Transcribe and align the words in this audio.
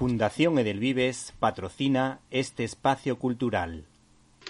Fundación 0.00 0.58
Edelvives 0.58 1.34
patrocina 1.40 2.20
este 2.30 2.64
espacio 2.64 3.18
cultural. 3.18 3.84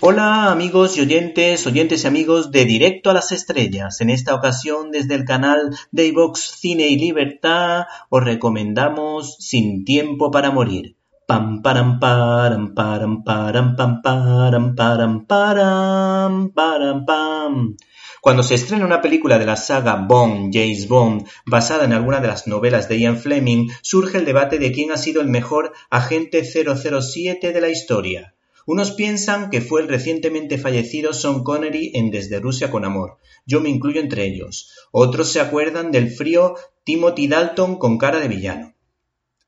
Hola 0.01 0.53
amigos 0.53 0.97
y 0.97 1.01
oyentes, 1.01 1.67
oyentes 1.67 2.05
y 2.05 2.07
amigos 2.07 2.53
de 2.53 2.65
Directo 2.67 3.11
a 3.11 3.15
las 3.15 3.33
Estrellas. 3.33 4.01
En 4.01 4.11
esta 4.11 4.37
ocasión 4.37 4.93
desde 4.93 5.17
el 5.17 5.25
canal 5.25 5.77
de 5.91 6.15
Cine 6.37 6.87
y 6.87 6.97
Libertad 7.01 7.87
os 8.11 8.23
recomendamos 8.23 9.39
Sin 9.41 9.85
Tiempo 9.85 10.31
para 10.31 10.53
Morir. 10.53 10.95
Pam 11.31 11.63
param 11.63 12.01
param 12.01 12.75
param 12.75 13.23
param 13.23 13.75
param 13.77 14.03
param 14.03 15.15
param 15.25 16.51
param. 16.57 17.77
Cuando 18.21 18.43
se 18.43 18.57
estrena 18.57 18.85
una 18.85 19.01
película 19.01 19.39
de 19.39 19.47
la 19.47 19.55
saga 19.55 19.95
Bond, 19.95 20.53
James 20.53 20.89
Bond, 20.89 21.29
basada 21.47 21.85
en 21.85 21.93
alguna 21.93 22.19
de 22.19 22.27
las 22.27 22.49
novelas 22.49 22.89
de 22.89 22.99
Ian 22.99 23.17
Fleming, 23.17 23.69
surge 23.81 24.19
el 24.19 24.25
debate 24.25 24.59
de 24.59 24.73
quién 24.73 24.91
ha 24.91 24.97
sido 24.97 25.21
el 25.21 25.29
mejor 25.29 25.73
agente 25.89 26.43
007 26.43 27.53
de 27.53 27.61
la 27.61 27.69
historia. 27.69 28.35
Unos 28.67 28.91
piensan 28.91 29.51
que 29.51 29.61
fue 29.61 29.83
el 29.83 29.87
recientemente 29.87 30.59
fallecido 30.59 31.13
Sean 31.13 31.45
Connery 31.45 31.93
en 31.95 32.11
Desde 32.11 32.41
Rusia 32.41 32.73
con 32.73 32.85
Amor. 32.85 33.19
Yo 33.47 33.61
me 33.61 33.69
incluyo 33.69 34.01
entre 34.01 34.25
ellos. 34.25 34.73
Otros 34.91 35.31
se 35.31 35.41
acuerdan 35.41 35.93
del 35.93 36.11
frío 36.11 36.57
Timothy 36.83 37.29
Dalton 37.29 37.77
con 37.77 37.99
cara 37.99 38.19
de 38.19 38.27
villano. 38.27 38.75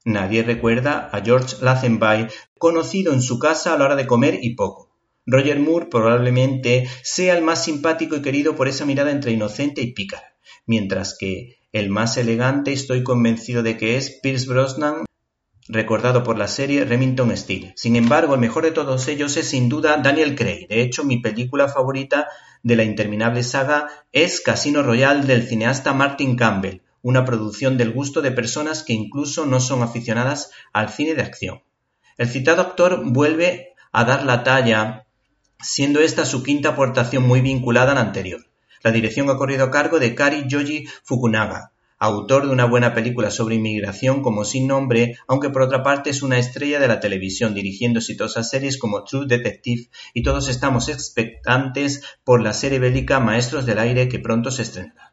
Nadie 0.05 0.43
recuerda 0.43 1.09
a 1.13 1.21
George 1.21 1.57
Lazenby, 1.61 2.29
conocido 2.59 3.13
en 3.13 3.23
su 3.23 3.39
casa 3.39 3.75
a 3.75 3.79
la 3.79 3.85
hora 3.85 3.97
de 3.97 4.07
comer 4.07 4.39
y 4.43 4.55
poco. 4.55 4.91
Roger 5.27 5.61
Moore 5.61 5.87
probablemente 5.87 6.89
sea 7.03 7.37
el 7.37 7.45
más 7.45 7.65
simpático 7.65 8.17
y 8.17 8.23
querido 8.23 8.57
por 8.57 8.67
esa 8.67 8.85
mirada 8.85 9.13
entre 9.13 9.31
inocente 9.33 9.81
y 9.81 9.93
pícara, 9.93 10.35
mientras 10.67 11.17
que 11.17 11.59
el 11.71 11.89
más 11.89 12.17
elegante 12.17 12.73
estoy 12.73 13.05
convencido 13.05 13.63
de 13.63 13.77
que 13.77 13.97
es 13.97 14.19
Pierce 14.21 14.49
Brosnan, 14.49 15.05
recordado 15.69 16.25
por 16.25 16.37
la 16.37 16.49
serie 16.49 16.85
Remington 16.85 17.35
Steele. 17.37 17.73
Sin 17.77 17.95
embargo, 17.97 18.35
el 18.35 18.41
mejor 18.41 18.65
de 18.65 18.73
todos 18.73 19.07
ellos 19.09 19.37
es 19.37 19.49
sin 19.49 19.69
duda 19.69 19.97
Daniel 19.99 20.35
Craig. 20.35 20.67
De 20.69 20.83
hecho, 20.83 21.05
mi 21.05 21.19
película 21.19 21.69
favorita 21.69 22.29
de 22.63 22.77
la 22.77 22.85
interminable 22.85 23.43
saga 23.43 23.89
es 24.11 24.41
Casino 24.41 24.83
Royale 24.83 25.25
del 25.25 25.47
cineasta 25.47 25.93
Martin 25.93 26.37
Campbell, 26.37 26.82
una 27.03 27.25
producción 27.25 27.77
del 27.77 27.93
gusto 27.93 28.23
de 28.23 28.33
personas 28.33 28.83
que 28.83 28.93
incluso 28.93 29.45
no 29.45 29.61
son 29.61 29.83
aficionadas 29.83 30.51
al 30.73 30.89
cine 30.89 31.15
de 31.15 31.23
acción. 31.23 31.63
El 32.17 32.29
citado 32.29 32.63
actor 32.63 33.03
vuelve 33.05 33.75
a 33.93 34.05
dar 34.05 34.25
la 34.25 34.45
talla 34.45 35.07
siendo 35.61 36.01
esta 36.01 36.25
su 36.25 36.43
quinta 36.43 36.71
aportación 36.71 37.27
muy 37.27 37.41
vinculada 37.41 37.93
a 37.93 37.95
la 37.95 38.01
anterior. 38.01 38.47
La 38.83 38.91
dirección 38.91 39.31
ha 39.31 39.37
corrido 39.37 39.65
a 39.65 39.71
cargo 39.71 40.01
de 40.01 40.15
Kari 40.15 40.45
Yoji 40.49 40.87
Fukunaga, 41.05 41.73
autor 41.99 42.47
de 42.47 42.53
una 42.53 42.65
buena 42.65 42.95
película 42.95 43.31
sobre 43.31 43.55
inmigración 43.55 44.23
como 44.23 44.45
Sin 44.45 44.67
Nombre, 44.67 45.19
aunque 45.29 45.51
por 45.51 45.63
otra 45.63 45.85
parte 45.85 46.11
es 46.11 46.23
una 46.25 46.39
estrella 46.39 46.81
de 46.81 46.89
la 46.89 46.99
televisión, 46.99 47.55
dirigiendo 47.55 48.01
exitosas 48.01 48.51
series 48.51 48.77
como 48.77 49.05
True 49.05 49.27
Detective, 49.29 49.89
y 50.13 50.25
todos 50.25 50.49
estamos 50.49 50.89
expectantes 50.89 52.03
por 52.25 52.43
la 52.43 52.53
serie 52.53 52.81
bélica 52.81 53.21
Maestros 53.21 53.67
del 53.67 53.79
Aire 53.79 54.09
que 54.09 54.19
pronto 54.19 54.51
se 54.51 54.63
estrenará. 54.63 55.12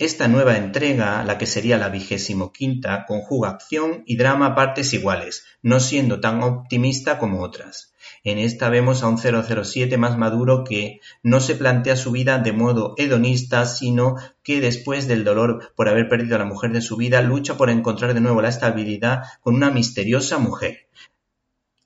Esta 0.00 0.28
nueva 0.28 0.56
entrega, 0.56 1.24
la 1.24 1.38
que 1.38 1.46
sería 1.46 1.76
la 1.76 1.88
vigésimo 1.88 2.52
quinta, 2.52 3.04
conjuga 3.04 3.50
acción 3.50 4.04
y 4.06 4.16
drama 4.16 4.46
a 4.46 4.54
partes 4.54 4.94
iguales, 4.94 5.44
no 5.60 5.80
siendo 5.80 6.20
tan 6.20 6.40
optimista 6.40 7.18
como 7.18 7.42
otras. 7.42 7.92
En 8.22 8.38
esta 8.38 8.68
vemos 8.68 9.02
a 9.02 9.08
un 9.08 9.18
007 9.18 9.96
más 9.98 10.16
maduro 10.16 10.62
que 10.62 11.00
no 11.24 11.40
se 11.40 11.56
plantea 11.56 11.96
su 11.96 12.12
vida 12.12 12.38
de 12.38 12.52
modo 12.52 12.94
hedonista, 12.96 13.66
sino 13.66 14.14
que 14.44 14.60
después 14.60 15.08
del 15.08 15.24
dolor 15.24 15.72
por 15.74 15.88
haber 15.88 16.08
perdido 16.08 16.36
a 16.36 16.38
la 16.38 16.44
mujer 16.44 16.70
de 16.70 16.80
su 16.80 16.96
vida, 16.96 17.20
lucha 17.20 17.56
por 17.56 17.68
encontrar 17.68 18.14
de 18.14 18.20
nuevo 18.20 18.40
la 18.40 18.50
estabilidad 18.50 19.22
con 19.40 19.56
una 19.56 19.72
misteriosa 19.72 20.38
mujer. 20.38 20.86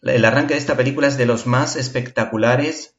El 0.02 0.26
arranque 0.26 0.52
de 0.52 0.60
esta 0.60 0.76
película 0.76 1.06
es 1.06 1.16
de 1.16 1.24
los 1.24 1.46
más 1.46 1.76
espectaculares 1.76 2.94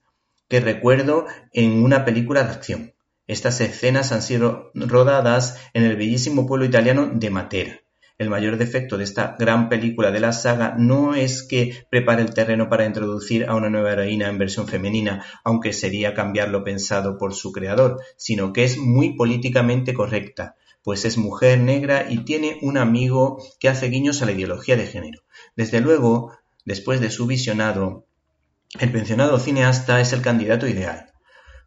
que 0.47 0.59
recuerdo 0.59 1.28
en 1.52 1.84
una 1.84 2.03
película 2.03 2.44
de 2.44 2.50
acción. 2.50 2.94
Estas 3.25 3.61
escenas 3.61 4.11
han 4.11 4.22
sido 4.22 4.72
rodadas 4.73 5.57
en 5.73 5.84
el 5.84 5.95
bellísimo 5.95 6.45
pueblo 6.45 6.66
italiano 6.66 7.09
de 7.13 7.29
Matera. 7.29 7.79
El 8.17 8.29
mayor 8.29 8.57
defecto 8.57 8.97
de 8.97 9.06
esta 9.06 9.38
gran 9.39 9.69
película 9.69 10.11
de 10.11 10.19
la 10.19 10.34
saga 10.34 10.75
no 10.78 11.16
es 11.16 11.41
que 11.41 11.85
prepare 11.89 12.22
el 12.22 12.34
terreno 12.34 12.69
para 12.69 12.85
introducir 12.85 13.45
a 13.45 13.56
una 13.56 13.69
nueva 13.69 13.94
heroína 13.94 14.28
en 14.28 14.38
versión 14.38 14.67
femenina, 14.67 15.25
aunque 15.45 15.72
sería 15.72 16.13
cambiar 16.13 16.50
lo 16.50 16.66
pensado 16.66 17.17
por 17.17 17.34
su 17.34 17.53
creador, 17.53 18.01
sino 18.17 18.51
que 18.51 18.66
es 18.66 18.78
muy 18.78 19.16
políticamente 19.16 19.94
correcta, 19.94 20.55
pues 20.84 21.05
es 21.05 21.17
mujer 21.17 21.59
negra 21.59 22.07
y 22.09 22.25
tiene 22.25 22.59
un 22.61 22.78
amigo 22.78 23.41
que 23.57 23.69
hace 23.69 23.88
guiños 23.88 24.22
a 24.22 24.25
la 24.25 24.34
ideología 24.34 24.75
de 24.75 24.85
género. 24.85 25.22
Desde 25.55 25.79
luego, 25.79 26.34
después 26.66 27.00
de 27.00 27.09
su 27.09 27.25
visionado, 27.25 28.05
el 28.81 28.91
pensionado 28.91 29.40
cineasta 29.40 30.01
es 30.01 30.11
el 30.11 30.22
candidato 30.22 30.67
ideal 30.67 31.12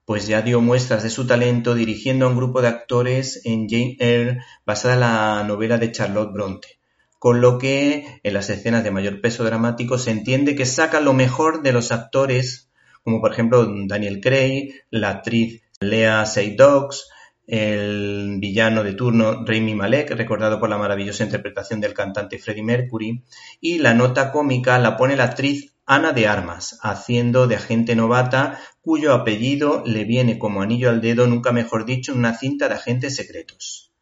pues 0.07 0.29
ya 0.29 0.41
dio 0.41 0.61
muestras 0.61 1.03
de 1.03 1.11
su 1.11 1.27
talento 1.27 1.75
dirigiendo 1.75 2.27
a 2.27 2.29
un 2.29 2.37
grupo 2.37 2.63
de 2.63 2.69
actores 2.69 3.43
en 3.45 3.69
Jane 3.69 3.97
Eyre 3.99 4.39
basada 4.65 4.95
en 4.95 5.01
la 5.01 5.45
novela 5.45 5.79
de 5.79 5.91
Charlotte 5.91 6.33
Bronte, 6.33 6.79
con 7.19 7.41
lo 7.41 7.59
que 7.59 8.21
en 8.23 8.33
las 8.33 8.49
escenas 8.49 8.85
de 8.85 8.93
mayor 8.93 9.21
peso 9.21 9.43
dramático 9.43 9.99
se 9.99 10.13
entiende 10.13 10.55
que 10.55 10.65
saca 10.65 11.01
lo 11.01 11.13
mejor 11.13 11.63
de 11.63 11.73
los 11.73 11.91
actores, 11.91 12.71
como 13.03 13.21
por 13.21 13.33
ejemplo 13.33 13.67
Daniel 13.87 14.21
Craig, 14.21 14.85
la 14.91 15.11
actriz 15.11 15.63
Lea 15.81 16.25
Seydoux, 16.25 17.09
el 17.49 18.39
villano 18.39 18.85
de 18.85 18.95
turno 18.95 19.45
Rami 19.45 19.75
Malek, 19.75 20.11
recordado 20.13 20.61
por 20.61 20.69
la 20.69 20.79
maravillosa 20.79 21.25
interpretación 21.25 21.81
del 21.81 21.95
cantante 21.95 22.39
Freddie 22.39 22.63
Mercury, 22.63 23.25
y 23.61 23.79
la 23.79 23.93
nota 23.93 24.31
cómica 24.31 24.79
la 24.79 24.97
pone 24.97 25.17
la 25.17 25.25
actriz 25.25 25.76
Ana 25.89 26.13
de 26.13 26.27
Armas, 26.27 26.81
haciendo 26.83 27.47
de 27.47 27.55
agente 27.55 27.95
novata 27.95 28.59
cuyo 28.81 29.15
apellido 29.15 29.85
le 29.87 30.05
viene 30.05 30.37
como 30.37 30.61
anillo 30.61 30.91
al 30.91 31.01
dedo, 31.01 31.29
nunca 31.29 31.53
mejor 31.53 31.87
dicho, 31.87 32.11
en 32.11 32.19
una 32.19 32.37
cinta 32.37 32.69
de 32.69 32.75
agentes 32.75 33.15
secretos. 33.15 33.93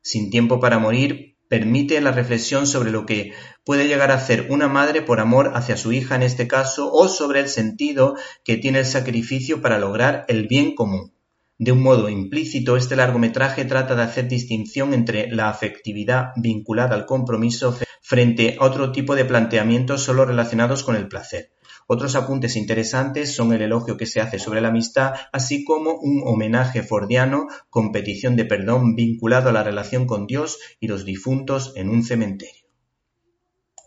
Sin 0.00 0.30
tiempo 0.30 0.60
para 0.60 0.78
morir, 0.78 1.36
permite 1.48 2.00
la 2.00 2.12
reflexión 2.12 2.66
sobre 2.66 2.90
lo 2.90 3.04
que 3.04 3.34
puede 3.64 3.86
llegar 3.86 4.10
a 4.10 4.14
hacer 4.14 4.46
una 4.48 4.68
madre 4.68 5.02
por 5.02 5.20
amor 5.20 5.52
hacia 5.54 5.76
su 5.76 5.92
hija 5.92 6.14
en 6.14 6.22
este 6.22 6.48
caso, 6.48 6.90
o 6.90 7.06
sobre 7.06 7.40
el 7.40 7.48
sentido 7.50 8.16
que 8.42 8.56
tiene 8.56 8.78
el 8.78 8.86
sacrificio 8.86 9.60
para 9.60 9.78
lograr 9.78 10.24
el 10.28 10.46
bien 10.46 10.74
común. 10.74 11.15
De 11.58 11.72
un 11.72 11.82
modo 11.82 12.10
implícito, 12.10 12.76
este 12.76 12.96
largometraje 12.96 13.64
trata 13.64 13.94
de 13.94 14.02
hacer 14.02 14.28
distinción 14.28 14.92
entre 14.92 15.30
la 15.30 15.48
afectividad 15.48 16.32
vinculada 16.36 16.94
al 16.94 17.06
compromiso 17.06 17.74
frente 18.02 18.58
a 18.60 18.64
otro 18.66 18.92
tipo 18.92 19.14
de 19.14 19.24
planteamientos 19.24 20.02
solo 20.02 20.26
relacionados 20.26 20.84
con 20.84 20.96
el 20.96 21.08
placer. 21.08 21.52
Otros 21.86 22.14
apuntes 22.14 22.56
interesantes 22.56 23.34
son 23.34 23.54
el 23.54 23.62
elogio 23.62 23.96
que 23.96 24.04
se 24.04 24.20
hace 24.20 24.38
sobre 24.38 24.60
la 24.60 24.68
amistad, 24.68 25.14
así 25.32 25.64
como 25.64 25.94
un 25.94 26.20
homenaje 26.26 26.82
fordiano 26.82 27.46
con 27.70 27.90
petición 27.90 28.36
de 28.36 28.44
perdón 28.44 28.94
vinculado 28.94 29.48
a 29.48 29.52
la 29.52 29.62
relación 29.62 30.06
con 30.06 30.26
Dios 30.26 30.58
y 30.78 30.88
los 30.88 31.06
difuntos 31.06 31.72
en 31.74 31.88
un 31.88 32.02
cementerio. 32.02 32.65